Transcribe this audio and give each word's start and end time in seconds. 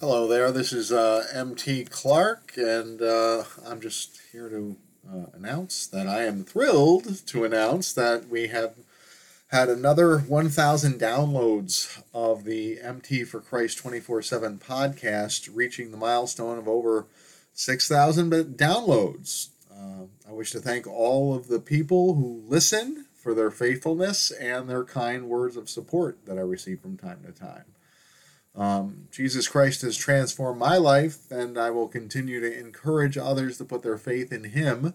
Hello 0.00 0.28
there, 0.28 0.52
this 0.52 0.72
is 0.72 0.92
uh, 0.92 1.26
MT 1.32 1.86
Clark, 1.86 2.52
and 2.56 3.02
uh, 3.02 3.42
I'm 3.66 3.80
just 3.80 4.20
here 4.30 4.48
to 4.48 4.76
uh, 5.12 5.26
announce 5.34 5.88
that 5.88 6.06
I 6.06 6.22
am 6.22 6.44
thrilled 6.44 7.26
to 7.26 7.44
announce 7.44 7.92
that 7.94 8.28
we 8.28 8.46
have 8.46 8.76
had 9.48 9.68
another 9.68 10.20
1,000 10.20 11.00
downloads 11.00 12.00
of 12.14 12.44
the 12.44 12.80
MT 12.80 13.24
for 13.24 13.40
Christ 13.40 13.78
24 13.78 14.22
7 14.22 14.58
podcast, 14.58 15.50
reaching 15.52 15.90
the 15.90 15.96
milestone 15.96 16.58
of 16.58 16.68
over 16.68 17.06
6,000 17.54 18.30
downloads. 18.56 19.48
Uh, 19.68 20.04
I 20.28 20.30
wish 20.30 20.52
to 20.52 20.60
thank 20.60 20.86
all 20.86 21.34
of 21.34 21.48
the 21.48 21.58
people 21.58 22.14
who 22.14 22.44
listen 22.46 23.06
for 23.16 23.34
their 23.34 23.50
faithfulness 23.50 24.30
and 24.30 24.70
their 24.70 24.84
kind 24.84 25.28
words 25.28 25.56
of 25.56 25.68
support 25.68 26.24
that 26.26 26.38
I 26.38 26.42
receive 26.42 26.82
from 26.82 26.96
time 26.96 27.24
to 27.26 27.32
time. 27.32 27.64
Um, 28.58 29.06
Jesus 29.12 29.46
Christ 29.46 29.82
has 29.82 29.96
transformed 29.96 30.58
my 30.58 30.76
life, 30.76 31.30
and 31.30 31.56
I 31.56 31.70
will 31.70 31.86
continue 31.86 32.40
to 32.40 32.58
encourage 32.58 33.16
others 33.16 33.56
to 33.58 33.64
put 33.64 33.82
their 33.82 33.98
faith 33.98 34.32
in 34.32 34.44
Him 34.44 34.94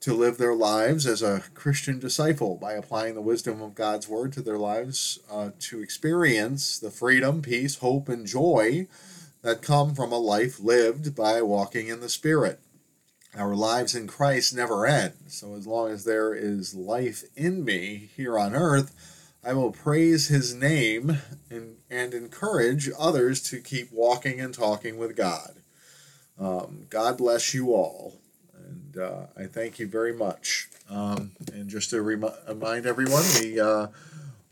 to 0.00 0.14
live 0.14 0.38
their 0.38 0.54
lives 0.54 1.06
as 1.06 1.20
a 1.20 1.42
Christian 1.54 1.98
disciple 1.98 2.56
by 2.56 2.72
applying 2.72 3.14
the 3.14 3.20
wisdom 3.20 3.60
of 3.60 3.74
God's 3.74 4.08
Word 4.08 4.32
to 4.32 4.42
their 4.42 4.56
lives 4.56 5.18
uh, 5.30 5.50
to 5.58 5.82
experience 5.82 6.78
the 6.78 6.90
freedom, 6.90 7.42
peace, 7.42 7.78
hope, 7.78 8.08
and 8.08 8.26
joy 8.26 8.86
that 9.42 9.60
come 9.60 9.94
from 9.94 10.12
a 10.12 10.18
life 10.18 10.58
lived 10.60 11.14
by 11.14 11.42
walking 11.42 11.88
in 11.88 12.00
the 12.00 12.08
Spirit. 12.08 12.60
Our 13.36 13.54
lives 13.54 13.94
in 13.94 14.06
Christ 14.06 14.54
never 14.54 14.86
end, 14.86 15.12
so 15.28 15.54
as 15.54 15.66
long 15.66 15.90
as 15.90 16.04
there 16.04 16.34
is 16.34 16.74
life 16.74 17.24
in 17.36 17.64
me 17.64 18.10
here 18.16 18.38
on 18.38 18.54
earth, 18.54 19.19
I 19.42 19.54
will 19.54 19.72
praise 19.72 20.28
his 20.28 20.54
name 20.54 21.18
and, 21.48 21.76
and 21.88 22.12
encourage 22.12 22.90
others 22.98 23.42
to 23.44 23.60
keep 23.60 23.90
walking 23.90 24.38
and 24.38 24.52
talking 24.52 24.98
with 24.98 25.16
God. 25.16 25.62
Um, 26.38 26.86
God 26.90 27.16
bless 27.16 27.54
you 27.54 27.72
all. 27.72 28.20
And 28.54 28.98
uh, 28.98 29.26
I 29.36 29.44
thank 29.44 29.78
you 29.78 29.86
very 29.86 30.12
much. 30.12 30.68
Um, 30.90 31.32
and 31.52 31.68
just 31.70 31.90
to 31.90 32.02
rem- 32.02 32.24
remind 32.46 32.84
everyone, 32.84 33.22
we, 33.40 33.58
uh, 33.58 33.86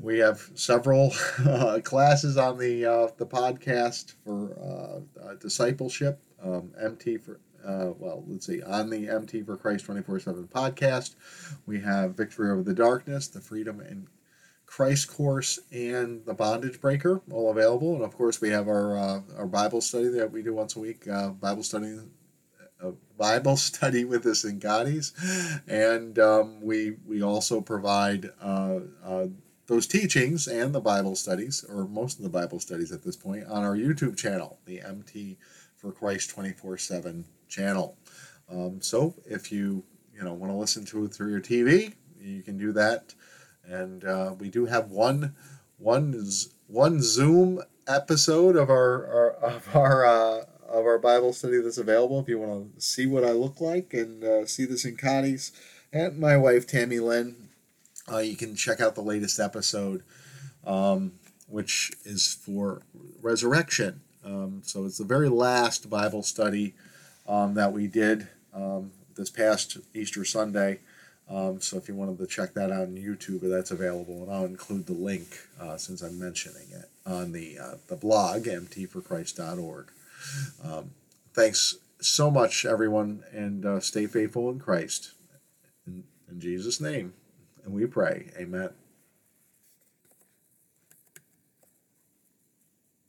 we 0.00 0.18
have 0.18 0.48
several 0.54 1.12
uh, 1.46 1.80
classes 1.84 2.38
on 2.38 2.56
the, 2.58 2.86
uh, 2.86 3.08
the 3.18 3.26
podcast 3.26 4.14
for 4.24 4.54
uh, 4.58 5.22
uh, 5.22 5.34
discipleship, 5.34 6.20
um, 6.42 6.72
MT 6.80 7.18
for 7.18 7.40
uh, 7.66 7.92
well, 7.98 8.24
let's 8.28 8.46
see, 8.46 8.62
on 8.62 8.88
the 8.88 9.08
MT 9.08 9.42
for 9.42 9.56
Christ 9.56 9.84
24 9.84 10.20
7 10.20 10.48
podcast. 10.48 11.16
We 11.66 11.80
have 11.80 12.14
Victory 12.14 12.50
Over 12.50 12.62
the 12.62 12.72
Darkness, 12.72 13.26
the 13.26 13.40
Freedom 13.40 13.80
and 13.80 14.06
Christ 14.68 15.08
course 15.08 15.58
and 15.72 16.24
the 16.26 16.34
Bondage 16.34 16.78
Breaker, 16.78 17.22
all 17.32 17.50
available. 17.50 17.94
And 17.94 18.04
of 18.04 18.14
course, 18.14 18.40
we 18.40 18.50
have 18.50 18.68
our 18.68 18.98
uh, 18.98 19.20
our 19.38 19.46
Bible 19.46 19.80
study 19.80 20.08
that 20.08 20.30
we 20.30 20.42
do 20.42 20.52
once 20.54 20.76
a 20.76 20.78
week. 20.78 21.08
Uh, 21.08 21.30
Bible 21.30 21.62
study, 21.62 21.98
uh, 22.84 22.90
Bible 23.16 23.56
study 23.70 24.04
with 24.04 24.24
the 24.24 24.30
Singatis, 24.30 25.12
and 25.66 26.18
um, 26.18 26.60
we 26.60 26.96
we 27.06 27.22
also 27.22 27.62
provide 27.62 28.30
uh, 28.42 28.80
uh, 29.02 29.26
those 29.66 29.86
teachings 29.86 30.46
and 30.46 30.74
the 30.74 30.82
Bible 30.82 31.16
studies, 31.16 31.64
or 31.66 31.88
most 31.88 32.18
of 32.18 32.22
the 32.22 32.30
Bible 32.30 32.60
studies 32.60 32.92
at 32.92 33.02
this 33.02 33.16
point, 33.16 33.46
on 33.46 33.64
our 33.64 33.74
YouTube 33.74 34.18
channel, 34.18 34.58
the 34.66 34.82
MT 34.82 35.38
for 35.76 35.92
Christ 35.92 36.28
twenty 36.28 36.52
four 36.52 36.76
seven 36.76 37.24
channel. 37.48 37.96
Um, 38.50 38.82
so 38.82 39.14
if 39.24 39.50
you 39.50 39.82
you 40.14 40.22
know 40.22 40.34
want 40.34 40.52
to 40.52 40.56
listen 40.58 40.84
to 40.84 41.06
it 41.06 41.14
through 41.14 41.30
your 41.30 41.40
TV, 41.40 41.94
you 42.20 42.42
can 42.42 42.58
do 42.58 42.70
that 42.72 43.14
and 43.68 44.04
uh, 44.04 44.34
we 44.38 44.48
do 44.48 44.66
have 44.66 44.90
one 44.90 45.34
one 45.78 46.28
one 46.66 47.02
Zoom 47.02 47.62
episode 47.86 48.56
of 48.56 48.70
our, 48.70 49.06
our 49.06 49.30
of 49.32 49.76
our 49.76 50.06
uh, 50.06 50.44
of 50.68 50.84
our 50.84 50.98
Bible 50.98 51.32
study 51.32 51.60
that's 51.60 51.78
available. 51.78 52.20
If 52.20 52.28
you 52.28 52.38
want 52.38 52.76
to 52.76 52.80
see 52.80 53.06
what 53.06 53.24
I 53.24 53.30
look 53.32 53.60
like 53.60 53.94
and 53.94 54.22
uh, 54.24 54.46
see 54.46 54.64
the 54.64 54.74
Sinkatis 54.74 55.52
and 55.92 56.18
my 56.18 56.36
wife 56.36 56.66
Tammy 56.66 56.98
Lynn, 56.98 57.48
uh, 58.10 58.18
you 58.18 58.36
can 58.36 58.54
check 58.54 58.80
out 58.80 58.94
the 58.94 59.02
latest 59.02 59.40
episode, 59.40 60.02
um, 60.66 61.12
which 61.46 61.92
is 62.04 62.38
for 62.42 62.82
resurrection. 63.22 64.00
Um, 64.24 64.62
so 64.64 64.84
it's 64.84 64.98
the 64.98 65.04
very 65.04 65.28
last 65.28 65.88
Bible 65.88 66.22
study 66.22 66.74
um, 67.26 67.54
that 67.54 67.72
we 67.72 67.86
did 67.86 68.28
um, 68.52 68.92
this 69.16 69.30
past 69.30 69.78
Easter 69.94 70.24
Sunday. 70.24 70.80
Um, 71.30 71.60
so 71.60 71.76
if 71.76 71.88
you 71.88 71.94
wanted 71.94 72.18
to 72.18 72.26
check 72.26 72.54
that 72.54 72.72
out 72.72 72.82
on 72.82 72.96
YouTube, 72.96 73.40
that's 73.42 73.70
available, 73.70 74.22
and 74.22 74.32
I'll 74.32 74.46
include 74.46 74.86
the 74.86 74.94
link 74.94 75.40
uh, 75.60 75.76
since 75.76 76.00
I'm 76.00 76.18
mentioning 76.18 76.68
it 76.72 76.88
on 77.04 77.32
the 77.32 77.58
uh, 77.58 77.74
the 77.88 77.96
blog 77.96 78.44
mtforchrist.org. 78.44 79.90
Um, 80.64 80.90
thanks 81.34 81.76
so 82.00 82.30
much, 82.30 82.64
everyone, 82.64 83.24
and 83.32 83.66
uh, 83.66 83.80
stay 83.80 84.06
faithful 84.06 84.48
in 84.50 84.58
Christ. 84.58 85.12
In, 85.86 86.04
in 86.30 86.40
Jesus' 86.40 86.80
name, 86.80 87.12
and 87.64 87.74
we 87.74 87.84
pray, 87.86 88.30
Amen. 88.38 88.70